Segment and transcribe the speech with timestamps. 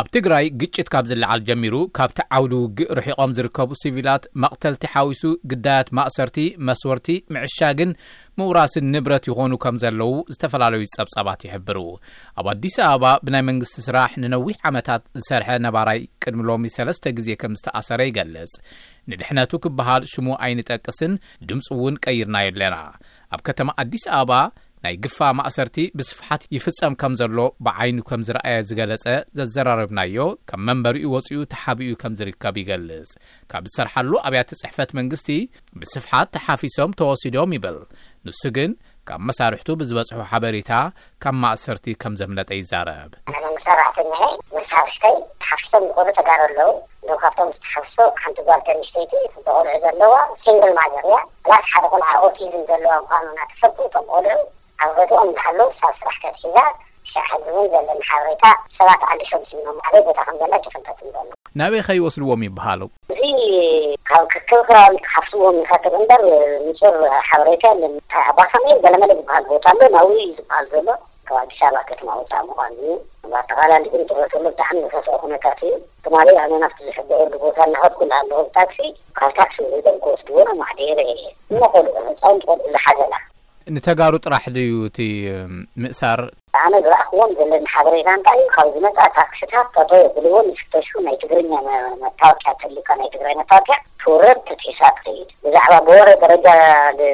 [0.00, 5.88] ኣብ ትግራይ ግጭት ካብ ዝለዓል ጀሚሩ ካብቲ ዓውዲ ውግእ ርሒቆም ዝርከቡ ሲቪላት መቕተልቲ ሓዊሱ ግዳያት
[5.96, 7.90] ማእሰርቲ መስወርቲ ምዕሻግን
[8.40, 11.78] ምውራስን ንብረት ይኾኑ ከም ዘለዉ ዝተፈላለዩ ጸብፀባት ይሕብሩ
[12.42, 18.00] ኣብ ኣዲስ ኣበባ ብናይ መንግስቲ ስራሕ ንነዊሕ ዓመታት ዝሰርሐ ነባራይ ቅድሚሎሚ ሰለስተ ግዜ ከም ዝተኣሰረ
[18.10, 18.54] ይገልጽ
[19.12, 21.14] ንድሕነቱ ክበሃል ሽሙ ኣይንጠቅስን
[21.50, 22.76] ድምፁ እውን ቀይርና የለና
[23.36, 24.42] ኣብ ከተማ ኣዲስ ኣበባ
[24.84, 29.04] ናይ ግፋ ማእሰርቲ ብስፍሓት ይፍጸም ከም ዘሎ ብዓይኑ ከም ዝረኣየ ዝገለፀ
[29.38, 30.16] ዘዘራረብናዮ
[30.48, 33.12] ከም መንበሪኡ ወፂኡ ተሓቢ ከም ዝርከብ ይገልጽ
[33.52, 35.28] ካብ ዝሰርሓሉ ኣብያተ ፅሕፈት መንግስቲ
[35.82, 37.78] ብስፍሓት ተሓፊሶም ተወሲዶም ይብል
[38.28, 38.72] ንሱ ግን
[39.10, 40.70] ካብ መሳርሕቱ ብዝበፅሑ ሓበሬታ
[41.26, 44.20] ካብ ማእሰርቲ ከም ዘምለጠ ይዛረብ ና መንግስ ኣዕት ንሀ
[44.58, 46.70] መሳርሕተይ ተሓፊሶም ዝቆሩዑ ተጋር ኣለዉ
[47.22, 50.14] ካብቶም ዝተሓፍሶ ሓንቲ ባልኣንሽተይቲ ተቆልዑ ዘለዋ
[50.44, 51.16] ስንግል ማጀርያ
[51.52, 53.24] ላትሓደ ኮኦቲቭን ዘለዋ ምኳኑ
[53.62, 54.36] ፈ ቶም ቆልዑ
[54.82, 56.58] ኣብ ገቶኦም ዝሃለዉ ሳብ ስራሕከት ሒዛ
[57.30, 58.44] ሕዝእውን ዘለና ሓበሬታ
[58.76, 61.24] ሰባት ኣልሾም ዝብኖ ዓበይ ቦታ ከም ዘላ ደፈንታት ሎ
[61.60, 62.82] ናበይ ከይወስድዎም ይበሃሉ
[63.14, 63.28] እዚ
[64.08, 66.24] ካብ ክከብ ክራ ክሓፍስዎም መካትር እምበር
[66.66, 66.96] ምፅር
[67.28, 70.88] ሓበሬታለምንታይ ኣባሳማ በለመለ ዝበሃል ቦታ ዶ ናይ ዩ ዝበሃል ዘሎ
[71.28, 72.78] ካብ ኣዲሳባ ከተማ ወፃእ ምኳኑ
[73.42, 75.74] ኣጠቃል ዲኡን ትሎ ብጣዕሚ ሳ ኮነታት እዩ
[76.06, 78.78] ተማእ ኣ ናፍቲ ዝሕገሉ ቦታ እናክኩልሃለም ታክሲ
[79.20, 79.58] ካብ ታክሲ
[80.02, 81.08] ክወስድዎ ማዕደ ርአ
[81.76, 81.86] እንኮሉ
[82.24, 83.14] ፃው ል ዝሓዘና
[83.74, 84.98] ንተጋሩ ጥራሕ እዩ እቲ
[85.82, 86.20] ምእሳር
[86.62, 91.52] ኣነ ዝረእኽዎም ዘለና ሓበሬና እንታይ እዩ ካብ ዝ መፃእ ካክስታት ታተ የብልዎ ንፍተሹ ናይ ትግርኛ
[92.02, 96.46] መታወቂያ ተልዩካ ናይ ትግራይ መታወቂያ ትውረብ ተትሒሳ ከይድ ብዛዕባ ብወረ ደረጃ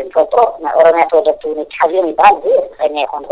[0.08, 3.30] ንፈልጥሮ ናይ ኦሮምያ ተወደግቲእውን ትሓዝዮም ይባሃል እርክተኛ ይኮንኩ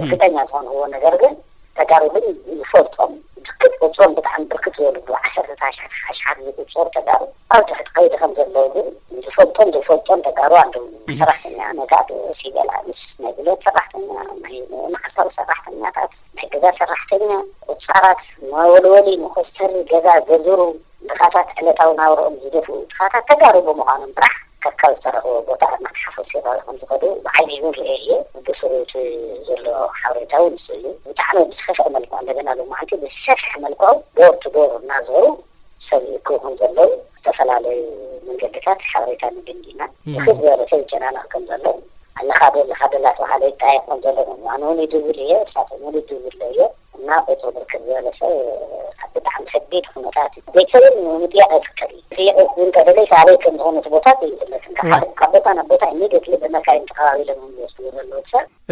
[0.00, 1.34] እርክተኛ ዝኮኑእዎ ነገር ግን
[1.80, 2.24] ተጋሩ ግን
[2.60, 3.10] ዝፈልጦም
[3.58, 6.38] ድርክ ፈፅኦም ብጣዕሚ ድርክት ዝበሉ ዓሰርተታሽሕትሓኣሽሓት
[6.72, 7.22] ዝሩ ተጋሩ
[7.56, 8.88] ኣብ ትሕቲ ከይዲ ከም ዘለዉ ግን
[9.26, 10.87] ዝፈልጦም ዝፈልጦም ተጋሩ ኣለው
[11.20, 11.92] ሰራሕተኛ ነጋ
[12.38, 14.08] ሲገላ ምስ ናይ ጉሎት ሰራሕተኛ
[14.42, 14.56] ናይ
[14.94, 17.30] ማዕሳዊ ሰራሕተኛታት ናይ ገዛ ሰራሕተኛ
[17.72, 20.60] ቁፃራት መወልወሊ ንኮተሪ ገዛ ገዝሩ
[21.10, 26.76] ድኻታት ዕለታዊ ናብሮኦም ዝደፉ ድኻታት ተጋርቡ ምኳኑ ብራሕ ካብ ካብ ዝተረክቦ ቦታ ናተሓፈዝ የባዊ ከም
[26.82, 28.10] ዝከዱኡ ብዓይኒ ዩን ሪአ እየ
[28.48, 28.94] ብሱሩት
[29.48, 29.64] ዘሎ
[30.00, 33.88] ሓበሬታዊ ንስእሉ ብጣዕሚእ ብስሰፍዕ መልክዑ ደገና ኣሎ ማልቲ ብዝሸፍሐ መልክዑ
[34.18, 35.22] ቦርቲ ዶር እናዘሩ
[35.86, 37.80] ሰብ ክኩም ዘለዉ ዝተፈላለዩ
[38.26, 39.80] መንገድታት ሓበሬታ ነገንዲና
[40.14, 41.66] ንክ ዘበረሰብ ቸናናቕከም ዘሎዉ
[42.26, 43.42] ለካ ዶልካ ደላተባሃለ
[43.94, 45.18] ን ዘሎ እን ድውል
[45.54, 46.40] ሳ ውዮ እ ብርክ
[47.82, 51.68] ዝበለሰብብጣዕሚ ቤት ነታት እዩቤሰብጥቅ
[52.74, 56.14] ከምዝነ ቦታቦቦታተባቢሎብ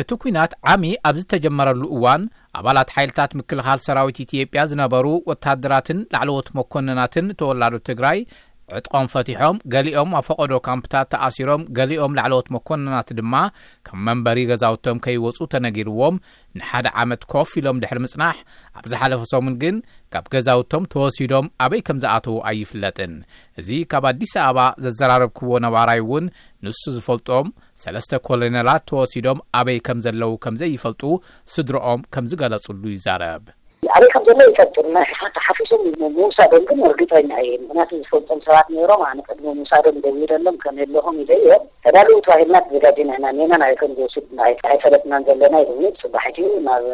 [0.00, 2.22] እቲ ኩናት ዓሚ ኣብ ዝተጀመረሉ እዋን
[2.60, 8.20] ኣባላት ሓይልታት ምክልኻል ሰራዊት ኢትዮጵያ ዝነበሩ ወታደራትን ላዕለዎት መኮንናትን ተወላዱ ትግራይ
[8.76, 13.34] ዕጥቆም ፈቲሖም ገሊኦም ኣ ፈቀዶ ካምፕታት ተኣሲሮም ገሊኦም ላዕለት መኮንናት ድማ
[13.86, 16.16] ከም መንበሪ ገዛውቶም ከይወፁ ተነጊርዎም
[16.58, 18.36] ንሓደ ዓመት ከፍ ኢሎም ድሕሪ ምጽናሕ
[18.78, 19.76] ኣብ ዝሓለፈ ሰሙን ግን
[20.14, 23.14] ካብ ገዛውቶም ተወሲዶም ኣበይ ከም ዝኣተዉ ኣይፍለጥን
[23.62, 26.26] እዚ ካብ ኣዲስ ኣበባ ዘዘራረብክዎ ነባራይ እውን
[26.68, 27.52] ንሱ ዝፈልጦም
[27.84, 31.04] ሰለስተ ኮሎኔላት ተወሲዶም ኣበይ ከም ዘለዉ ከም ዘይፈልጡ
[31.54, 33.44] ስድሮኦም ከም ዝገለጹሉ ይዛረብ
[33.96, 34.96] ኣበይ ከም ዘለዉ ይፈጥርና
[35.44, 35.82] ሓፊሶም
[36.16, 41.16] ምውሳዶም ግን ወርግጠ እየ ምክንያቱ ዝፈልጦም ሰባት ይሮም ኣነ ቀድሚ ምውሳዶም ደው ኢለሎም ከም የለኩም
[41.22, 44.26] ኢ እዮም ተዳልው ተባሂልና ዘጋጅና ና ናይ ከም ዝወስድ
[44.74, 45.54] ይፈለጥናን ዘለና
[46.02, 46.84] ፅባሕትኡ ናብ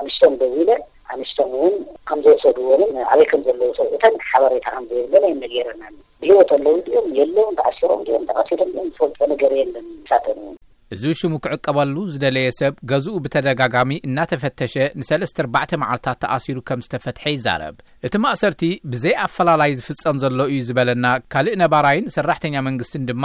[0.00, 0.70] ኣንስቶም ደው ኢለ
[1.14, 1.76] ኣንስቶም እውን
[2.10, 2.70] ከም ዝወሰዱዎ
[3.12, 4.66] ኣበይ ከም ዘለዉ ሰብተን ሓበሬታ
[5.12, 5.84] ብለን ነገረና
[6.24, 9.72] ብሂወጠሎዉ ድኦም የለውን ተኣሲሮም ኦም ተቀትሎም ም ዝፈልጦ ነገርእየን
[10.10, 10.50] ሳጠንእ
[10.94, 17.76] እዚ ሽሙ ክዕቀበሉ ዝደለየ ሰብ ገዝኡ ብተደጋጋሚ እናተፈተሸ ንሰለስተ 4ርባዕተ መዓልትታት ተኣሲሩ ከም ዝተፈትሐ ይዛረብ
[18.06, 18.62] እቲ ማእሰርቲ
[18.92, 23.24] ብዘይ ኣፈላላይ ዝፍጸም ዘሎ እዩ ዝበለና ካልእ ነባራይን ሰራሕተኛ መንግስትን ድማ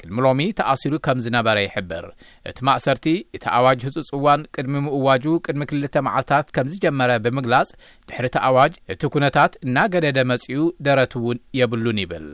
[0.00, 2.06] ቅድሚ ሎሚ ተኣሲሩ ከምዝነበረ ይሕብር
[2.50, 3.06] እቲ ማእሰርቲ
[3.38, 7.70] እቲ ኣዋጅ ህጹፅ እዋን ቅድሚ ምእዋጁ ቅድሚ ክልተ መዓልታት ከም ዝጀመረ ብምግላጽ
[8.10, 12.28] ድሕሪቲ ኣዋጅ እቲ ኩነታት እናገደደ መጺኡ ደረት እውን የብሉን ይብል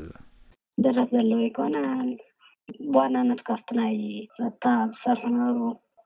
[0.87, 2.10] ደረት ዘሎ ይኮናን
[2.94, 3.94] ብዋናነት ካብቲ ናይ
[4.40, 5.56] ዛታ ዝሰርሑ ነበሩ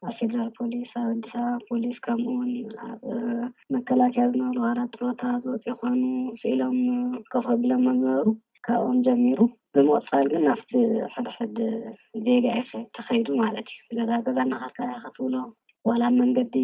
[0.07, 2.53] ኣብ ፌደራል ፖሊስ ኣብ ኣዲስ ባ ፖሊስ ከምኡውን
[2.87, 3.03] ኣብ
[3.75, 6.03] መከላከያ ዝነበሩ ሃራጥሮታ ዝወፅኢ ኮይኑ
[6.43, 6.79] ስኢሎም
[7.35, 8.27] ኮፈብሎ መዘበሩ
[8.69, 9.39] ካብኦም ጀሚሩ
[9.75, 10.71] ብምቅፃል ግን ናብቲ
[11.17, 11.57] ሕድሕድ
[12.25, 12.61] ዜጋይ
[12.97, 15.35] ተኸይዱ ማለት እዩ ገዛገዛ እናካርካይከትብሎ
[15.89, 16.55] ዋላብ መንገዲ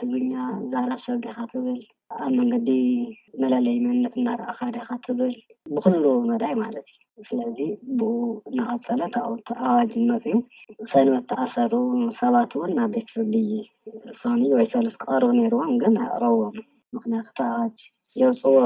[0.00, 0.32] ትግርኛ
[0.72, 1.80] ዛረብ ሰር ደካ ትብል
[2.24, 2.68] ኣብ መንገዲ
[3.42, 5.34] መለለዪ መንነት እዳረእካ ደካ ትብል
[5.74, 5.96] ብክል
[6.30, 7.58] መዳይ ማለት እዩ ስለዚ
[7.98, 8.12] ብኡ
[8.50, 10.34] እናካፀለታውቲ ኣዋጅ መፅኡ
[10.92, 11.72] ሰንበ ተኣሰሩ
[12.20, 13.34] ሰባት እውን ናብ ቤት ፍርድ
[14.22, 16.56] ሰን ወይ ሰኒዝክቀርቡ ነይርዎም ግን ኣይቅረብዎም
[16.96, 17.78] ምክንያቱ ኣዋጅ
[18.22, 18.56] የውፅዎ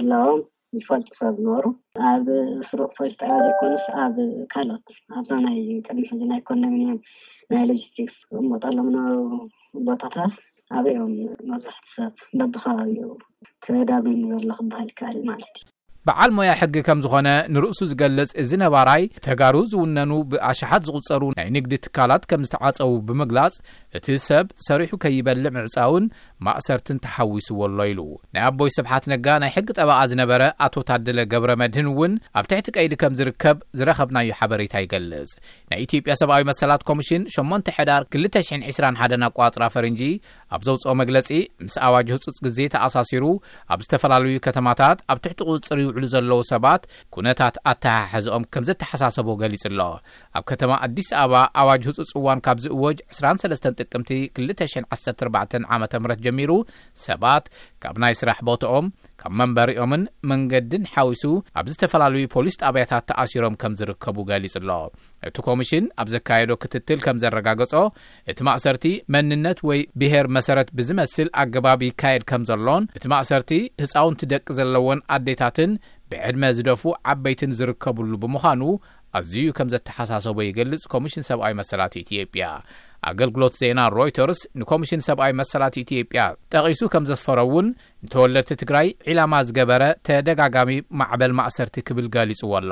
[0.00, 0.40] ኣላዎም
[0.80, 1.64] ዝፈልጡ ሰብ ዝነበሩ
[2.08, 2.26] ኣብ
[2.68, 4.14] ስሩቅ ፈስቲ ኣንስ ኣብ
[4.52, 4.86] ካሎኦት
[5.18, 7.00] ኣብዛናይ ቅድሚ ሕዚ ናይ ኮነግንእዮም
[7.54, 8.96] ናይ ሎጂስቲክስ እሞጠሎምን
[9.88, 10.34] ቦታታት
[10.78, 11.12] ኣብኦም
[11.50, 13.10] መብዛሕቲሰብ በቢከባቢኡ
[13.66, 15.66] ተጋግኑ ዘሎ ክበሃል ከኣል ማለት እዩ
[16.10, 21.74] በዓል ሞያ ሕጊ ከም ዝኾነ ንርእሱ ዝገልጽ እዚ ነባራይ ብተጋሩ ዝውነኑ ብኣሸሓት ዝቝፀሩ ናይ ንግዲ
[21.84, 23.54] ትካላት ከም ዝተዓፀቡ ብምግላጽ
[23.98, 26.04] እቲ ሰብ ሰሪሑ ከይበልዕ ዕዕፃውን
[26.46, 28.00] ማእሰርትን ተሓዊስዎ ሎ ኢሉ
[28.34, 32.66] ናይ ኣቦይ ስብሓት ነጋ ናይ ሕጊ ጠባቃ ዝነበረ ኣቶ ታድለ ገብረ መድህን እውን ኣብ ትሕቲ
[32.78, 35.32] ቀይዲ ከም ዝርከብ ዝረኸብናዮ ሓበሬታ ይገልጽ
[35.72, 40.02] ናይ ኢትዮጵያ ሰብኣዊ መሰላት ኮሚሽን 8 ሕዳር 221 ኣቋፅራ ፈረንጂ
[40.54, 41.28] ኣብ ዘውፅኦ መግለጺ
[41.64, 43.24] ምስ ኣዋጅ ህፁፅ ግዜ ተኣሳሲሩ
[43.72, 46.82] ኣብ ዝተፈላለዩ ከተማታት ኣብ ትሕት ቕፅር ይውዕሉ ዘለዉ ሰባት
[47.16, 49.80] ኩነታት ኣተሓሐዝኦም ከም ዘ ተሓሳሰቦ ገሊጹ ኣሎ
[50.38, 54.10] ኣብ ከተማ ኣዲስ ኣበባ ኣዋጅ ህፁፅ እዋን ካብዚ እወጅ 23 ጥቅምቲ
[54.48, 56.50] 214 ዓመ ምህ ጀሚሩ
[57.06, 57.44] ሰባት
[57.82, 58.86] ካብ ናይ ስራሕ ቦቶኦም
[59.20, 61.22] ካብ መንበሪኦምን መንገዲን ሓዊሱ
[61.60, 64.70] ኣብ ዝተፈላለዩ ፖሊስ ጣብያታት ተኣሲሮም ከም ዝርከቡ ገሊፅ ኣሎ
[65.28, 67.72] እቲ ኮሚሽን ኣብ ዘካየዶ ክትትል ከም ዘረጋገጾ
[68.32, 68.84] እቲ ማእሰርቲ
[69.16, 73.52] መንነት ወይ ብሄር መሰረት ብዝመስል ኣገባብ ይካየድ ከም ዘሎን እቲ ማእሰርቲ
[73.84, 75.72] ህፃውንቲ ደቂ ዘለዎን ኣዴታትን
[76.12, 76.82] ብዕድመ ዝደፉ
[77.14, 78.62] ዓበይትን ዝርከብሉ ብምዃኑ
[79.18, 82.44] ኣዝዩ ከም ዘተሓሳሰቦ የገልጽ ኮሚሽን ሰብኣዊ መሰላት ኢትዮጵያ
[83.08, 87.66] ኣገልግሎት ዜና ሮይተርስ ንኮሚሽን ሰብኣዊ መሰላት ኢትጵያ ጠቒሱ ከም ዘስፈረእውን
[88.04, 92.70] ንተወለድቲ ትግራይ ዕላማ ዝገበረ ተደጋጋሚ ማዕበል ማእሰርቲ ክብል ጋሊጹዎ ኣሎ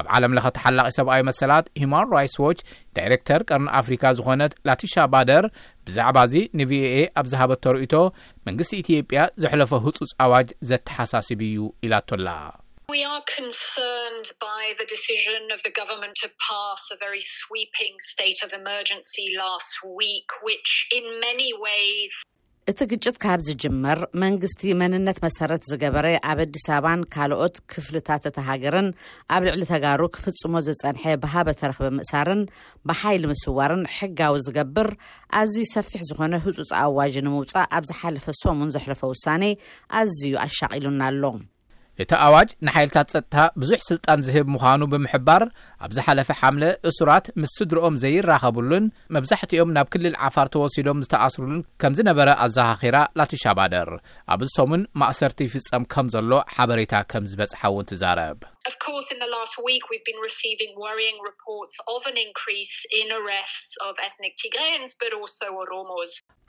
[0.00, 2.60] ኣብ ዓለም ለካ ተሓላቂ ሰብኣዊ መሰላት ሂማን ራትስ ዋች
[2.98, 5.46] ዳይሬክተር ቀርኒ ኣፍሪካ ዝኮነት ላቲሻ ባደር
[5.88, 7.94] ብዛዕባ እዚ ንቪኦኤ ኣብ ዝሃበቶ ርእቶ
[8.48, 12.28] መንግስቲ ኢትዮጵያ ዘሕለፎ ህፁፅ ኣዋጅ ዘተሓሳስብ እዩ ኢላቶላ
[12.90, 13.42] እቲ
[22.90, 28.88] ግጭት ካብ ዝጅመር መንግስቲ መንነት መሰረት ዝገበረ ኣብ ኣዲስ ኣባን ካልኦት ክፍልታት እተሃገርን
[29.36, 32.42] ኣብ ልዕሊ ተጋሩ ክፍፅሞ ዝፀንሐ ብሃበ ተረክበ ምእሳርን
[32.90, 34.90] ብሓይሊ ምስዋርን ሕጋዊ ዝገብር
[35.42, 39.26] ኣዝዩ ሰፊሕ ዝኮነ ህፁፅ ኣዋዥ ንምውፃእ ኣብ ዝሓለፈ ሶሙን ዘሕለፈ ውሳ
[40.00, 41.34] ኣዝዩ ኣሻቒሉና ሎ
[42.02, 45.42] እቲ ኣዋጅ ንሓይልታት ፀጥታ ብዙሕ ስልጣን ዝህብ ምዃኑ ብምሕባር
[45.84, 48.84] ኣብ ዝ ሓለፈ ሓምለ እሱራት ምስ ስድርኦም ዘይራኸብሉን
[49.14, 53.90] መብዛሕትኦም ናብ ክልል ዓፋር ተወሲዶም ዝተኣስሩሉን ከምዝነበረ ኣዘካኺራ ላትሻባደር
[54.34, 58.38] ኣብዚ ሰሙን ማእሰርቲ ይፍፀም ከም ዘሎ ሓበሬታ ከም ዝበፅሓ ውን ትዛረብ
[59.32, 59.64] ሮ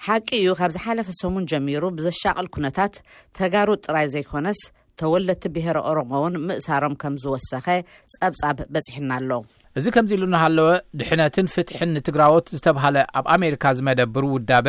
[0.07, 2.93] ሓቂ እዩ ካብ ዝ ሓለፈ ሰሙን ጀሚሩ ብዘሻቅል ኩነታት
[3.39, 4.61] ተጋሩ ጥራይ ዘይኮነስ
[5.01, 7.65] ተወለድቲ ብሄሮ ኦሮሞውን ምእሳሮም ከም ዝወሰኸ
[8.13, 9.31] ጻብጻብ በፂሕና ኣሎ
[9.79, 10.69] እዚ ከምዚ ኢሉ ናሃለወ
[10.99, 14.67] ድሕነትን ፍትሕን ንትግራዮት ዝተብሃለ ኣብ ኣሜሪካ ዝመደብር ውዳበ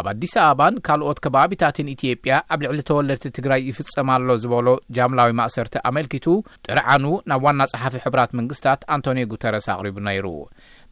[0.00, 6.26] ኣብ ኣዲስ ኣበባን ካልኦት ከባቢታትን ኢትዮጵያ ኣብ ልዕሊ ተወለድቲ ትግራይ ይፍፀማሎ ዝበሎ ጃምላዊ ማእሰርቲ ኣመልኪቱ
[6.68, 10.26] ጥርዓኑ ናብ ዋና ፀሓፊ ሕብራት መንግስትታት ኣንቶኒዮ ጉተረስ ኣቅሪቡ ነይሩ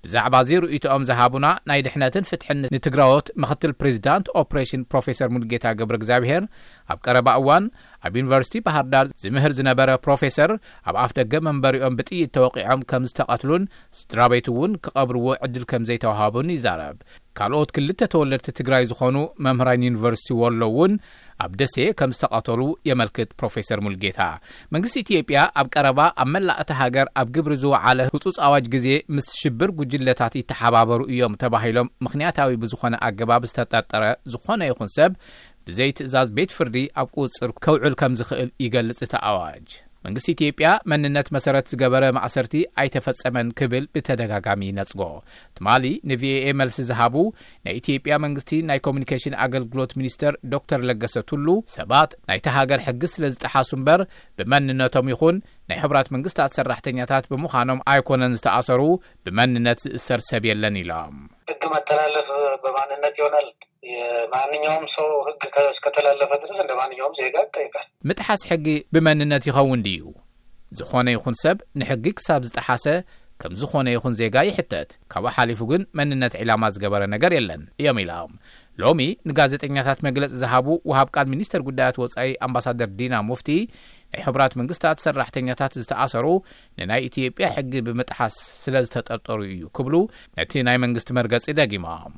[0.04, 6.42] ብዛዕባ እዘ ርእትኦም ዝሃቡና ናይ ድሕነትን ፍትሕን ንትግራዮት ምኽትል ፕሬዚዳንት ኦፕሬሽን ፕሮፌሰር ሙልጌታ ግብሪ እግዚኣብሄር
[6.92, 7.66] ኣብ ቀረባ እዋን
[8.06, 10.52] ኣብ ዩኒቨርስቲ ባህር ዳር ዝምህር ዝነበረ ፕሮፌሰር
[10.88, 13.70] ኣብ ኣፍ ደገ መንበሪኦም ብጥኢድ ተወቂዖም ከም ዝተቐትሉን
[14.00, 16.98] ስድራቤትእውን ክቐብርዎ ዕድል ከም ዘይተዋሃቡን ይዛረብ
[17.38, 20.92] ካልኦት ክልተ ተወለድቲ ትግራይ ዝኾኑ መምህራን ዩኒቨርሲቲ ወሎ እውን
[21.44, 24.20] ኣብ ደሰ ከም ዝተቐተሉ የመልክት ፕሮፌሰር ሙልጌታ
[24.74, 29.72] መንግስቲ ኢትዮጵያ ኣብ ቀረባ ኣብ መላእቲ ሃገር ኣብ ግብሪ ዝውዓለ ህጹጽ ኣዋጅ ግዜ ምስ ሽብር
[29.80, 34.04] ጉጅለታት ይተሓባበሩ እዮም ተባሂሎም ምክንያታዊ ብዝኾነ ኣገባብ ዝተጠርጠረ
[34.34, 35.12] ዝኾነ ይኹን ሰብ
[35.68, 39.68] ብዘይ ትእዛዝ ቤት ፍርዲ ኣብ ቁፅር ከውዕል ከም ዝኽእል ይገልጽ እቲ ኣዋጅ
[40.06, 45.02] መንግስቲ ኢትዮጵያ መንነት መሰረት ዝገበረ ማእሰርቲ ኣይተፈጸመን ክብል ብተደጋጋሚ ይነጽጎ
[45.58, 47.14] ትማሊ ንvኤኤ መልሲ ዝሃቡ
[47.66, 51.46] ናይ ኢትዮጵያ መንግስቲ ናይ ኮሙኒኬሽን ኣገልግሎት ሚኒስተር ዶ ተር ለገሰትሉ
[51.76, 54.00] ሰባት ናይቲ ሃገር ሕጊስ ስለ ዝጠሓሱ እምበር
[54.40, 55.36] ብመንነቶም ይኹን
[55.70, 58.82] ናይ ሕብራት መንግስትታት ሰራሕተኛታት ብምዃኖም ኣይኮነን ዝተኣሰሩ
[59.26, 61.16] ብመንነት ዝእሰር ሰብየለን ኢሎም
[61.88, 62.28] ተላለፍ
[62.90, 63.18] ንነት
[64.52, 66.42] ንኛውም ሰው ህዝተላለፈኛ
[67.20, 67.36] ዜጋ
[68.08, 70.02] ምጥሓስ ሕጊ ብመንነት ይኸውን ድዩ
[70.78, 72.86] ዝኾነ ይኹን ሰብ ንሕጊ ክሳብ ዝጠሓሰ
[73.40, 78.32] ከም ዝኮነ ይኹን ዜጋ ይሕተት ካብኡ ሓሊፉ ግን መንነት ዒላማ ዝገበረ ነገር የለን እዮም ኢልም
[78.82, 83.50] ሎሚ ንጋዜጠኛታት መግለፂ ዝሃቡ ውሃብ ቃል ሚኒስተር ጉዳያት ወፃኢ አምባሳደር ዲና ውፍቲ
[84.12, 86.26] ናይ ሕቡራት መንግስታት ሰራሕተኛታት ዝተኣሰሩ
[86.80, 89.94] ንናይ ኢትዮጵያ ሕጊ ብምጥሓስ ስለ ዝተጠርጠሩ እዩ ክብሉ
[90.40, 92.16] ነቲ ናይ መንግስቲ መርገጺ ደጊሞም